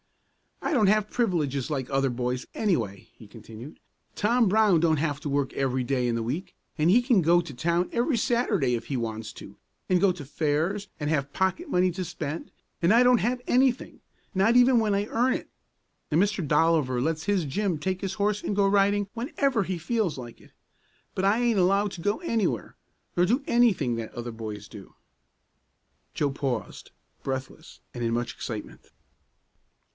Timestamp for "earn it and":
15.07-16.21